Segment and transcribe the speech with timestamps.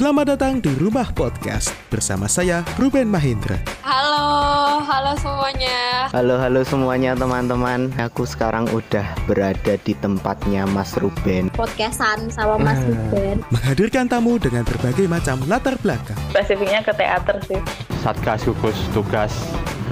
[0.00, 3.60] Selamat datang di Rumah Podcast bersama saya Ruben Mahindra.
[3.84, 6.08] Halo, halo semuanya.
[6.08, 12.80] Halo halo semuanya teman-teman Aku sekarang udah berada di tempatnya Mas Ruben Podcastan sama Mas
[12.80, 13.44] Ruben.
[13.52, 16.16] Menghadirkan tamu dengan berbagai macam latar belakang.
[16.32, 17.60] spesifiknya ke teater sih
[18.00, 19.36] Satgas gugus tugas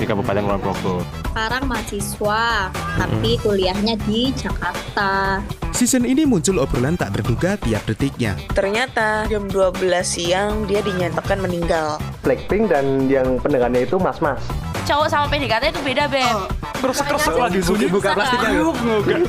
[0.01, 1.05] di Kabupaten Kulon Progo.
[1.29, 5.45] Sekarang mahasiswa, tapi kuliahnya di Jakarta.
[5.79, 8.35] Season ini muncul obrolan tak terduga tiap detiknya.
[8.51, 14.43] ternyata jam 12 siang dia dinyatakan meninggal Blackpink dan yang pendengarnya itu mas-mas.
[14.83, 16.39] cowok sama PDKT itu beda beb
[16.79, 18.71] Terus lagi sunyi buka plastiknya.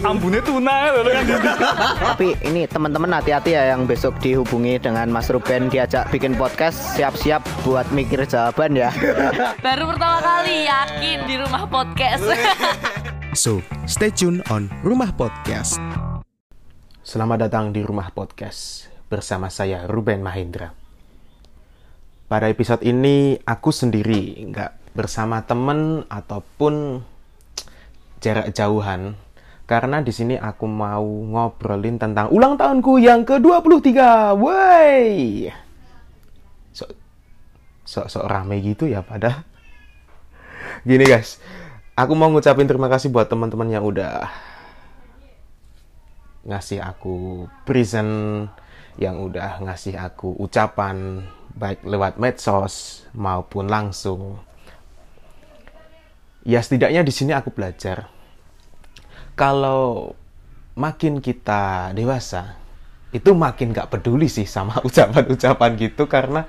[0.05, 1.25] Ambune tuna lho kan.
[2.13, 7.41] Tapi ini teman-teman hati-hati ya yang besok dihubungi dengan Mas Ruben Diajak bikin podcast Siap-siap
[7.61, 8.93] buat mikir jawaban ya
[9.65, 12.25] baru pertama kali yakin di rumah podcast
[13.33, 15.77] So, stay tune on Rumah Podcast.
[17.09, 20.69] Selamat datang di Rumah Podcast bersama saya Ruben Mahendra.
[22.29, 27.01] Pada episode ini aku sendiri, nggak bersama temen ataupun
[28.21, 29.17] jarak jauhan.
[29.65, 33.89] Karena di sini aku mau ngobrolin tentang ulang tahunku yang ke-23.
[34.37, 35.49] Woi.
[36.77, 36.93] Sok
[37.89, 39.49] sok sok rame gitu ya pada.
[40.85, 41.41] Gini guys,
[41.97, 44.29] aku mau ngucapin terima kasih buat teman-teman yang udah
[46.47, 48.47] ngasih aku present
[48.99, 51.23] yang udah ngasih aku ucapan
[51.55, 54.39] baik lewat medsos maupun langsung.
[56.47, 58.07] Ya setidaknya di sini aku belajar.
[59.35, 60.15] Kalau
[60.75, 62.55] makin kita dewasa
[63.09, 66.45] itu makin gak peduli sih sama ucapan-ucapan gitu karena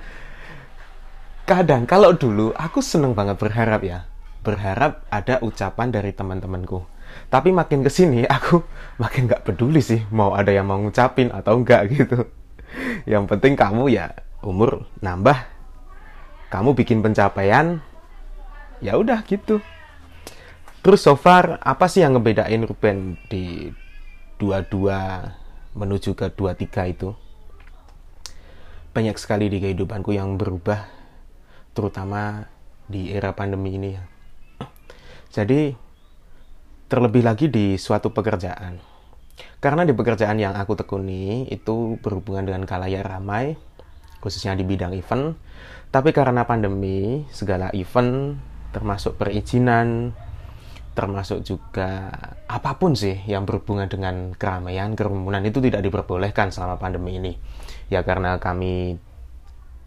[1.48, 4.06] kadang kalau dulu aku seneng banget berharap ya.
[4.40, 6.80] Berharap ada ucapan dari teman-temanku
[7.30, 8.62] tapi makin ke sini aku
[8.98, 12.26] makin nggak peduli sih mau ada yang mau ngucapin atau enggak gitu.
[13.06, 15.38] Yang penting kamu ya umur nambah.
[16.50, 17.78] Kamu bikin pencapaian
[18.82, 19.62] ya udah gitu.
[20.80, 23.68] Terus so far apa sih yang ngebedain Ruben di
[24.40, 27.12] 22 menuju ke 23 itu?
[28.90, 30.88] Banyak sekali di kehidupanku yang berubah
[31.76, 32.48] terutama
[32.90, 34.02] di era pandemi ini ya.
[35.30, 35.89] Jadi
[36.90, 38.82] terlebih lagi di suatu pekerjaan.
[39.62, 43.54] Karena di pekerjaan yang aku tekuni itu berhubungan dengan kalayak ramai,
[44.18, 45.38] khususnya di bidang event.
[45.94, 48.34] Tapi karena pandemi, segala event
[48.74, 50.10] termasuk perizinan,
[50.98, 52.10] termasuk juga
[52.50, 57.32] apa pun sih yang berhubungan dengan keramaian, kerumunan itu tidak diperbolehkan selama pandemi ini.
[57.86, 58.98] Ya karena kami,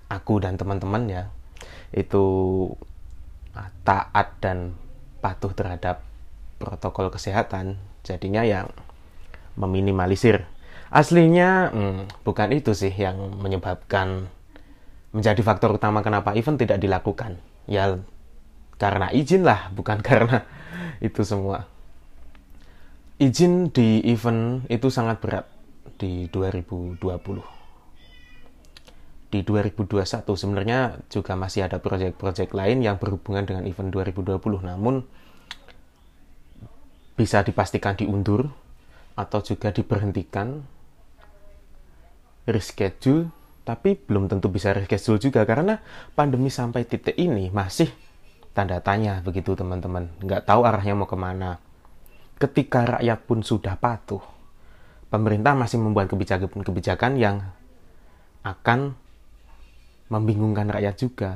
[0.08, 1.24] aku dan teman-teman ya,
[1.92, 2.24] itu
[3.84, 4.80] taat dan
[5.20, 6.13] patuh terhadap
[6.64, 7.76] protokol kesehatan
[8.08, 8.72] jadinya yang
[9.60, 10.48] meminimalisir.
[10.88, 14.32] Aslinya hmm, bukan itu sih yang menyebabkan
[15.12, 17.36] menjadi faktor utama kenapa event tidak dilakukan.
[17.68, 18.00] Ya
[18.80, 20.48] karena izin lah bukan karena
[21.04, 21.68] itu semua.
[23.20, 25.46] Izin di event itu sangat berat
[26.00, 27.00] di 2020
[29.34, 35.02] di 2021 sebenarnya juga masih ada proyek-proyek lain yang berhubungan dengan event 2020 namun
[37.14, 38.50] bisa dipastikan diundur
[39.14, 40.66] atau juga diberhentikan
[42.50, 43.30] reschedule
[43.64, 45.80] tapi belum tentu bisa reschedule juga karena
[46.18, 47.88] pandemi sampai titik ini masih
[48.52, 51.62] tanda tanya begitu teman-teman nggak tahu arahnya mau ke mana
[52.42, 54.22] ketika rakyat pun sudah patuh
[55.14, 57.46] pemerintah masih membuat kebijakan-kebijakan yang
[58.42, 58.98] akan
[60.12, 61.32] membingungkan rakyat juga.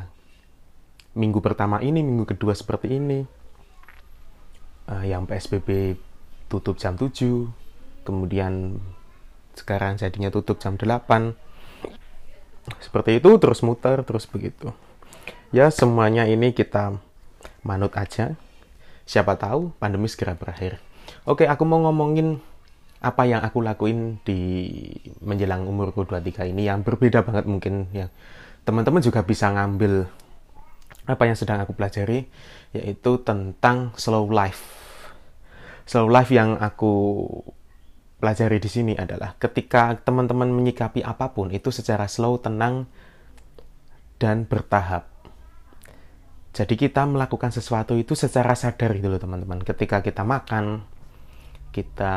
[1.17, 3.25] Minggu pertama ini, minggu kedua seperti ini.
[4.87, 5.99] Uh, yang PSBB
[6.47, 7.11] tutup jam 7,
[8.07, 8.79] kemudian
[9.51, 11.35] sekarang jadinya tutup jam 8.
[12.79, 14.71] Seperti itu terus muter, terus begitu.
[15.51, 16.95] Ya, semuanya ini kita
[17.67, 18.39] manut aja.
[19.03, 20.79] Siapa tahu pandemi segera berakhir.
[21.27, 22.39] Oke, aku mau ngomongin
[22.97, 24.65] apa yang aku lakuin di
[25.21, 28.09] menjelang umurku 23 ini yang berbeda banget mungkin ya
[28.65, 30.09] teman-teman juga bisa ngambil
[31.07, 32.27] apa yang sedang aku pelajari
[32.75, 34.75] yaitu tentang slow life.
[35.87, 37.23] Slow life yang aku
[38.19, 42.89] pelajari di sini adalah ketika teman-teman menyikapi apa pun itu secara slow, tenang
[44.19, 45.07] dan bertahap.
[46.57, 49.61] Jadi kita melakukan sesuatu itu secara sadar gitu loh teman-teman.
[49.61, 50.81] Ketika kita makan,
[51.69, 52.15] kita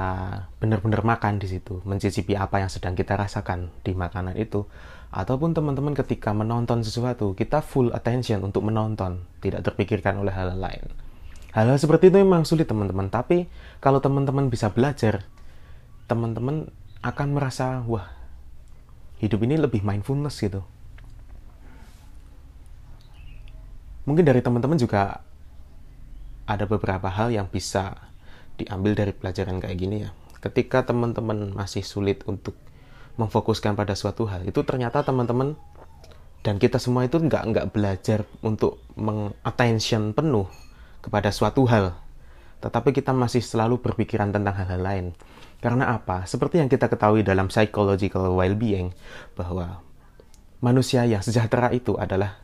[0.57, 4.65] benar-benar makan di situ, mencicipi apa yang sedang kita rasakan di makanan itu
[5.11, 10.87] ataupun teman-teman ketika menonton sesuatu, kita full attention untuk menonton, tidak terpikirkan oleh hal lain.
[11.51, 13.51] Hal-hal seperti itu memang sulit teman-teman, tapi
[13.83, 15.27] kalau teman-teman bisa belajar,
[16.07, 16.71] teman-teman
[17.03, 18.07] akan merasa, wah,
[19.19, 20.63] hidup ini lebih mindfulness gitu.
[24.07, 25.27] Mungkin dari teman-teman juga
[26.47, 27.99] ada beberapa hal yang bisa
[28.59, 30.11] diambil dari pelajaran kayak gini ya.
[30.39, 32.55] Ketika teman-teman masih sulit untuk
[33.21, 34.49] memfokuskan pada suatu hal.
[34.49, 35.53] Itu ternyata teman-teman
[36.41, 40.49] dan kita semua itu nggak nggak belajar untuk mengattention penuh
[41.05, 41.93] kepada suatu hal.
[42.65, 45.07] Tetapi kita masih selalu berpikiran tentang hal-hal lain.
[45.61, 46.25] Karena apa?
[46.25, 48.97] Seperti yang kita ketahui dalam psychological well-being
[49.37, 49.85] bahwa
[50.65, 52.41] manusia yang sejahtera itu adalah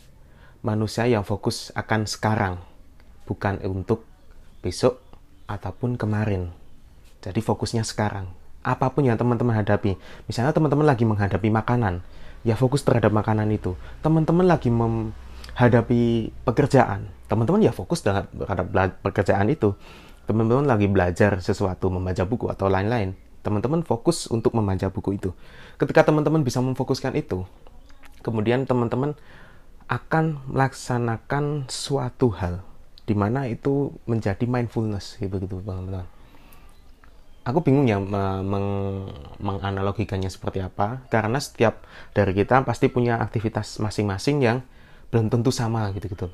[0.61, 2.61] manusia yang fokus akan sekarang
[3.25, 4.05] bukan untuk
[4.61, 5.01] besok
[5.49, 6.53] ataupun kemarin.
[7.25, 9.95] Jadi fokusnya sekarang apa pun yang teman-teman hadapi
[10.27, 12.03] misalnya teman-teman lagi menghadapi makanan
[12.47, 13.75] ya fokus terhadap makanan itu.
[14.07, 18.31] Teman-teman lagi menghadapi pekerjaan, teman-teman ya fokus terhadap
[19.03, 19.75] pekerjaan itu.
[20.31, 23.19] Teman-teman lagi belajar sesuatu, membaca buku atau lain-lain.
[23.43, 25.31] Teman-teman fokus untuk membaca buku itu.
[25.79, 27.47] Ketika teman-teman bisa memfokuskan itu,
[28.23, 29.19] kemudian teman-teman
[29.87, 32.63] akan melaksanakan suatu hal
[33.07, 36.11] di mana itu menjadi mindfulness gitu gitu teman-teman
[37.47, 38.67] aku bingung ya meng
[39.39, 44.59] menganalogikannya seperti apa karena setiap dari kita pasti punya aktivitas masing-masing yang
[45.15, 46.27] belum tentu sama gitu gitu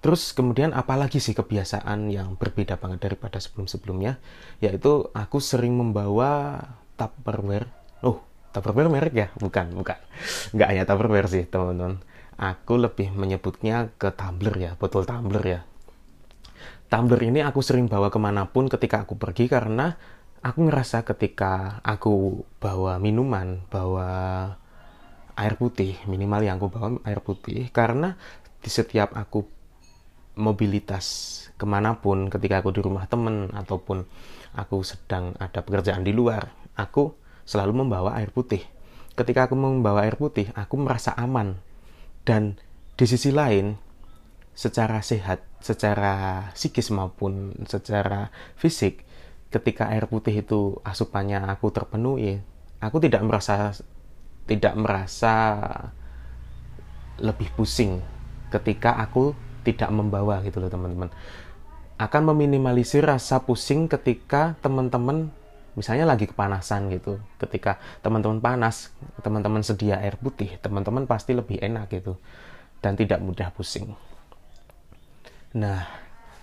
[0.00, 4.16] Terus kemudian apalagi sih kebiasaan yang berbeda banget daripada sebelum-sebelumnya
[4.64, 6.56] yaitu aku sering membawa
[6.96, 7.68] Tupperware.
[8.00, 9.28] Oh, Tupperware merek ya?
[9.36, 10.00] Bukan, bukan.
[10.56, 12.00] Nggak hanya Tupperware sih, teman-teman.
[12.40, 15.60] Aku lebih menyebutnya ke tumbler ya, botol tumbler ya
[16.90, 19.94] tumbler ini aku sering bawa ke mana pun ketika aku pergi karena
[20.42, 24.10] aku ngerasa ketika aku bawa minuman, bawa
[25.38, 28.18] air putih, minimal yang aku bawa air putih, karena
[28.60, 29.46] di setiap aku
[30.36, 31.06] mobilitas
[31.54, 34.04] ke mana pun ketika aku di rumah temen ataupun
[34.56, 37.14] aku sedang ada pekerjaan di luar, aku
[37.46, 38.66] selalu membawa air putih.
[39.14, 41.60] Ketika aku membawa air putih, aku merasa aman.
[42.24, 42.56] Dan
[42.96, 43.76] di sisi lain,
[44.54, 49.06] secara sehat, secara psikis maupun secara fisik,
[49.50, 52.38] ketika air putih itu asupannya aku terpenuhi,
[52.78, 53.74] aku tidak merasa
[54.46, 55.34] tidak merasa
[57.20, 58.00] lebih pusing
[58.50, 61.12] ketika aku tidak membawa gitu loh teman-teman.
[62.00, 65.28] Akan meminimalisir rasa pusing ketika teman-teman
[65.76, 67.20] misalnya lagi kepanasan gitu.
[67.36, 72.16] Ketika teman-teman panas, teman-teman sedia air putih, teman-teman pasti lebih enak gitu
[72.80, 73.94] dan tidak mudah pusing.
[75.56, 75.82] Nah,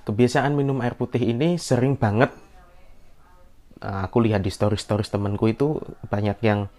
[0.03, 2.31] kebiasaan minum air putih ini sering banget
[3.81, 6.71] uh, aku lihat di stories-stories temanku itu banyak yang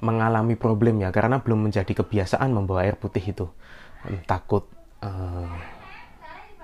[0.00, 3.46] mengalami problem ya karena belum menjadi kebiasaan membawa air putih itu.
[4.24, 4.64] Takut
[5.04, 5.50] uh,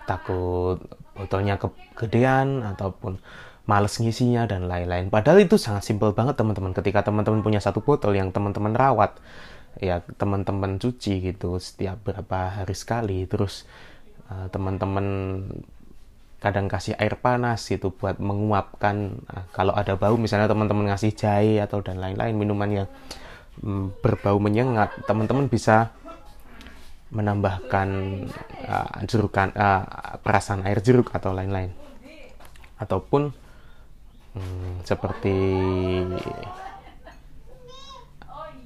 [0.08, 0.80] takut
[1.12, 3.20] botolnya kegedean ataupun
[3.66, 5.10] males ngisinya dan lain-lain.
[5.10, 6.72] Padahal itu sangat simpel banget teman-teman.
[6.72, 9.18] Ketika teman-teman punya satu botol yang teman-teman rawat
[9.80, 13.24] ya teman-teman cuci gitu setiap berapa hari sekali.
[13.28, 13.68] Terus
[14.30, 15.06] uh, teman-teman
[16.36, 21.58] kadang kasih air panas gitu buat menguapkan uh, kalau ada bau misalnya teman-teman ngasih jahe
[21.64, 22.88] atau dan lain-lain minuman yang
[23.64, 25.90] um, berbau menyengat teman-teman bisa
[27.10, 27.88] menambahkan
[28.66, 31.70] uh, jerukan uh, perasan air jeruk atau lain-lain.
[32.76, 33.32] Ataupun
[34.36, 35.32] um, seperti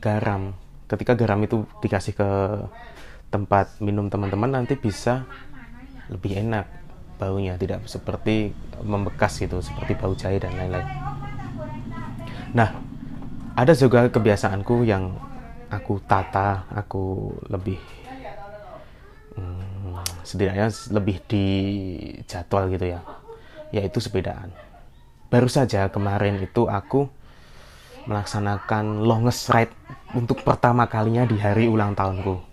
[0.00, 0.56] garam
[0.90, 2.28] ketika garam itu dikasih ke
[3.30, 5.22] tempat minum teman-teman nanti bisa
[6.10, 6.66] lebih enak
[7.14, 7.54] baunya.
[7.54, 8.50] Tidak seperti
[8.82, 10.88] membekas gitu seperti bau jahe dan lain-lain.
[12.58, 12.74] Nah
[13.54, 15.14] ada juga kebiasaanku yang
[15.70, 17.78] aku tata aku lebih
[19.38, 21.46] hmm, setidaknya lebih di
[22.26, 23.00] jadwal gitu ya
[23.70, 24.50] yaitu sepedaan.
[25.30, 27.06] Baru saja kemarin itu aku
[28.08, 29.74] melaksanakan longest ride
[30.16, 32.50] untuk pertama kalinya di hari ulang tahunku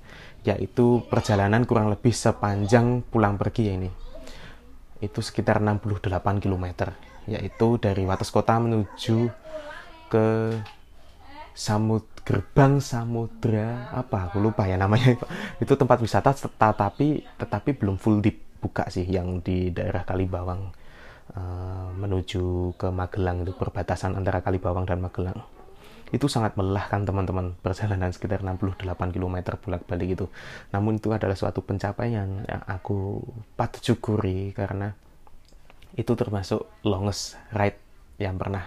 [0.48, 3.89] yaitu perjalanan kurang lebih sepanjang pulang pergi ya ini.
[5.04, 6.96] Itu sekitar 68 km
[7.27, 9.27] yaitu dari Wates Kota menuju
[10.08, 10.56] ke
[11.51, 14.32] Samud Gerbang Samudra apa?
[14.32, 15.20] Aku lupa ya namanya.
[15.63, 20.77] Itu tempat wisata tetapi tetapi belum full dibuka sih yang di daerah Kalibawang
[21.36, 25.44] uh, menuju ke Magelang itu perbatasan antara Kalibawang dan Magelang.
[26.08, 28.80] Itu sangat melelahkan teman-teman perjalanan sekitar 68
[29.12, 30.26] km bolak-balik itu.
[30.72, 33.20] Namun itu adalah suatu pencapaian yang aku
[33.60, 34.96] patut syukuri karena
[36.00, 37.82] itu termasuk longest ride
[38.22, 38.64] yang pernah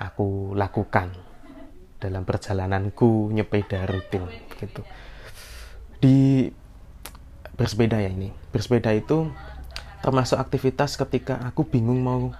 [0.00, 1.12] aku lakukan
[1.98, 4.24] dalam perjalananku nyepeda rutin
[4.56, 4.82] gitu.
[5.98, 6.48] Di
[7.58, 8.30] bersepeda ya ini.
[8.54, 9.28] Bersepeda itu
[10.00, 12.32] termasuk aktivitas ketika aku bingung mau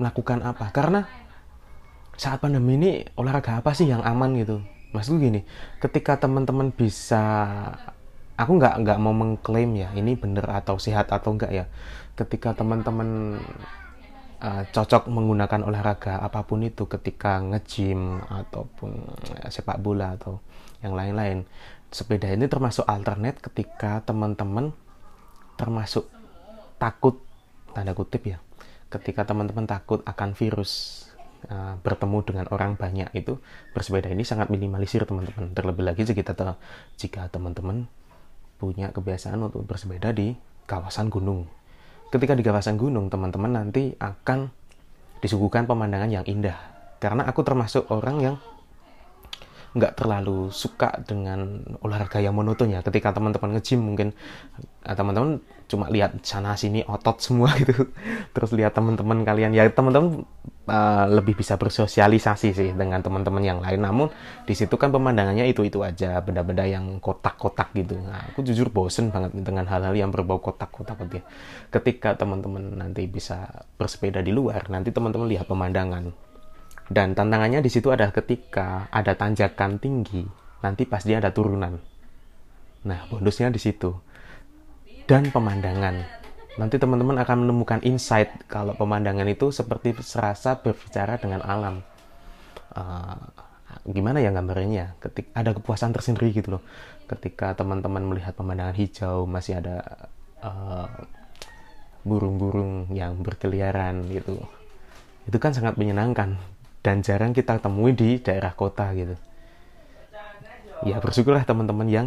[0.00, 0.72] melakukan apa.
[0.72, 1.04] Karena
[2.16, 4.64] saat pandemi ini olahraga apa sih yang aman gitu?
[4.96, 5.44] Maksudku gini
[5.82, 7.22] ketika teman-teman bisa
[8.36, 11.64] aku nggak nggak mau mengklaim ya ini bener atau sehat atau enggak ya.
[12.16, 13.40] Ketika teman-teman
[14.40, 18.90] uh, cocok menggunakan olahraga apa pun itu ketika nge-gym ataupun
[19.44, 20.40] uh, sepak bola atau
[20.80, 21.48] yang lain-lain
[21.88, 24.74] sepeda ini termasuk alternate ketika teman-teman
[25.56, 26.08] termasuk
[26.76, 27.20] takut
[27.72, 28.38] tanda kutip ya
[28.88, 31.04] ketika teman-teman takut akan virus
[31.50, 33.36] uh, bertemu dengan orang banyak itu
[33.74, 36.34] bersepeda ini sangat minimalisir teman-teman terlebih lagi jika
[36.96, 37.90] jika teman-teman
[38.56, 40.32] punya kebiasaan untuk bersepeda di
[40.64, 41.46] kawasan gunung.
[42.08, 44.48] Ketika di kawasan gunung, teman-teman nanti akan
[45.20, 46.56] disuguhkan pemandangan yang indah.
[46.98, 48.36] Karena aku termasuk orang yang
[49.76, 54.08] nggak terlalu suka dengan olahraga yang monoton ya ketika teman-teman nge-gym mungkin
[54.88, 57.90] eh, teman-teman cuma lihat sana sini otot semua gitu.
[58.30, 59.50] Terus lihat teman-teman kalian.
[59.50, 60.22] Ya teman-teman
[60.70, 63.82] uh, lebih bisa bersosialisasi sih dengan teman-teman yang lain.
[63.82, 64.08] Namun
[64.46, 67.98] di situ kan pemandangannya itu itu aja benda-benda yang kotak-kotak gitu.
[67.98, 71.24] Nah, aku jujur bosen banget dengan hal-hal yang berbau kotak-kotak gitu ya.
[71.74, 76.14] ketika teman-teman nanti bisa bersepeda di luar nanti teman-teman lihat pemandangan
[76.86, 80.22] dan tantangannya di situ adalah ketika ada tanjakan tinggi,
[80.62, 81.82] nanti pas dia ada turunan.
[82.86, 83.90] Nah, bonusnya di situ.
[85.06, 86.06] Dan pemandangan.
[86.56, 91.82] Nanti teman-teman akan menemukan insight kalau pemandangan itu seperti serasa berbicara dengan alam.
[92.70, 93.18] Uh,
[93.90, 94.94] gimana ya gambarnya?
[95.02, 96.62] Ketika ada kepuasan tersendiri gitu loh.
[97.10, 100.06] Ketika teman-teman melihat pemandangan hijau, masih ada
[100.42, 100.86] uh,
[102.06, 104.38] burung-burung yang berkeliaran gitu.
[105.26, 106.38] Itu kan sangat menyenangkan
[106.86, 109.18] dan jarang kita temui di daerah kota gitu.
[110.86, 112.06] Ya bersyukurlah teman-teman yang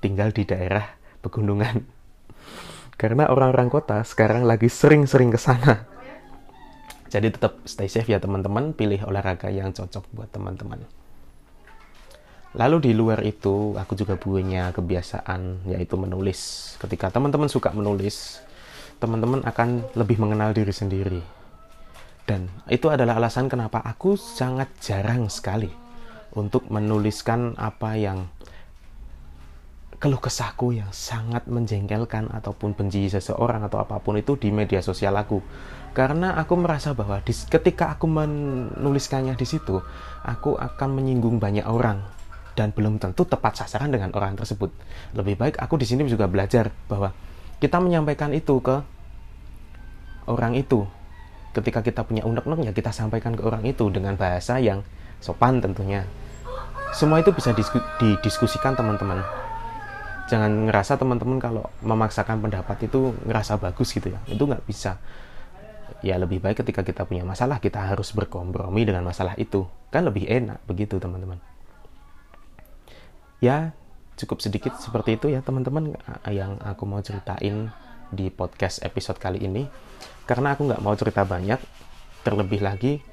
[0.00, 1.84] tinggal di daerah pegunungan.
[3.00, 5.84] Karena orang-orang kota sekarang lagi sering-sering ke sana.
[7.12, 10.80] Jadi tetap stay safe ya teman-teman, pilih olahraga yang cocok buat teman-teman.
[12.56, 16.74] Lalu di luar itu, aku juga punya kebiasaan yaitu menulis.
[16.80, 18.40] Ketika teman-teman suka menulis,
[18.98, 21.43] teman-teman akan lebih mengenal diri sendiri
[22.24, 25.68] dan itu adalah alasan kenapa aku sangat jarang sekali
[26.32, 28.32] untuk menuliskan apa yang
[30.00, 35.16] keluh kesahku yang sangat menjengkelkan ataupun benci seseorang atau apa pun itu di media sosial
[35.16, 35.40] aku.
[35.96, 39.80] Karena aku merasa bahwa di, ketika aku menuliskannya di situ,
[40.26, 42.04] aku akan menyinggung banyak orang
[42.52, 44.74] dan belum tentu tepat sasaran dengan orang tersebut.
[45.16, 47.14] Lebih baik aku di sini juga belajar bahwa
[47.62, 48.82] kita menyampaikan itu ke
[50.28, 50.84] orang itu
[51.54, 54.82] ketika kita punya unek-unek ya kita sampaikan ke orang itu dengan bahasa yang
[55.22, 56.02] sopan tentunya.
[56.94, 59.22] Semua itu bisa disku, didiskusikan teman-teman.
[60.30, 64.20] Jangan ngerasa teman-teman kalau memaksakan pendapat itu ngerasa bagus gitu ya.
[64.26, 64.98] Itu nggak bisa.
[66.04, 69.66] Ya lebih baik ketika kita punya masalah kita harus berkompromi dengan masalah itu.
[69.88, 71.38] Kan lebih enak begitu teman-teman.
[73.42, 73.74] Ya
[74.14, 75.98] cukup sedikit seperti itu ya teman-teman
[76.30, 77.74] yang aku mau ceritain
[78.10, 79.64] di podcast episode kali ini.
[80.24, 81.60] Karena aku nggak mau cerita banyak
[82.24, 83.04] terlebih lagi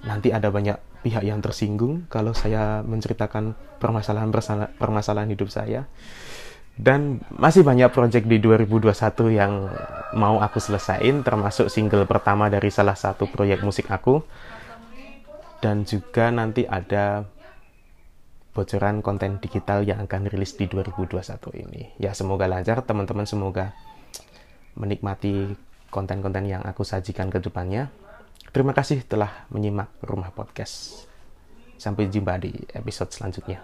[0.00, 4.30] nanti ada banyak pihak yang tersinggung kalau saya menceritakan permasalahan
[4.78, 5.88] permasalahan hidup saya.
[6.80, 8.96] Dan masih banyak project di 2021
[9.36, 9.68] yang
[10.16, 14.24] mau aku selesaiin termasuk single pertama dari salah satu proyek musik aku.
[15.60, 17.28] Dan juga nanti ada
[18.56, 21.20] bocoran konten digital yang akan rilis di 2021
[21.60, 21.82] ini.
[22.00, 23.76] Ya semoga lancar teman-teman semoga
[24.80, 25.52] menikmati
[25.92, 27.92] konten-konten yang aku sajikan ke depannya.
[28.50, 31.04] Terima kasih telah menyimak Rumah Podcast.
[31.76, 33.60] Sampai jumpa di episode selanjutnya.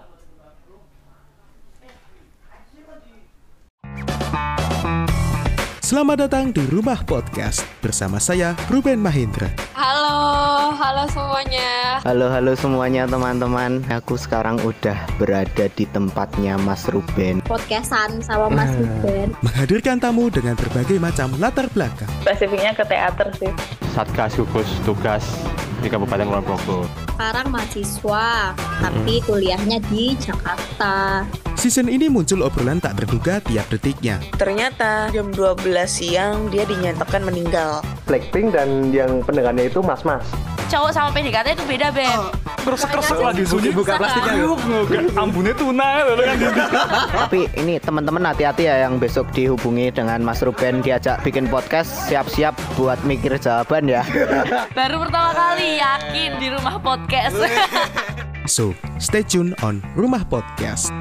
[5.81, 9.66] Selamat datang di Rumah Podcast bersama saya Ruben Mahindra.
[9.77, 12.01] Halo, halo semuanya.
[12.01, 13.85] Halo, halo semuanya teman-teman.
[13.93, 17.45] Aku sekarang udah berada di tempatnya Mas Ruben.
[17.45, 18.81] Podcastan sama Mas Ah.
[18.81, 19.37] Ruben.
[19.45, 22.09] Menghadirkan tamu dengan berbagai macam latar belakang.
[22.25, 23.53] Spesifiknya ke teater sih.
[23.93, 25.29] Satgas gugus tugas
[25.81, 26.79] di Kabupaten Kulon Progo.
[27.17, 31.25] Sekarang mahasiswa, tapi kuliahnya di Jakarta.
[31.57, 34.21] Season ini muncul obrolan tak terduga tiap detiknya.
[34.37, 37.81] Ternyata jam 12 siang dia dinyatakan meninggal.
[38.05, 40.23] Blackpink dan yang pendengarnya itu mas-mas.
[40.69, 42.07] Cowok sama PDKT itu beda, Beb.
[42.07, 42.83] Terus terus
[43.23, 44.35] lagi sunyi buka plastiknya.
[45.15, 46.37] Ambune tuna lho kan.
[47.27, 52.59] Tapi ini teman-teman hati-hati ya yang besok dihubungi dengan Mas Ruben diajak bikin podcast, siap-siap
[52.75, 54.03] buat mikir jawaban ya.
[54.79, 57.39] Baru pertama kali yakin di rumah podcast.
[58.47, 60.95] So, stay tune on Rumah Podcast.